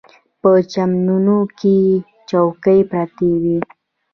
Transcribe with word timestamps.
په 0.41 0.51
چمنونو 0.71 1.37
کې 1.59 1.77
چوکۍ 2.29 2.79
پرتې 2.91 3.31
وې. 3.41 3.59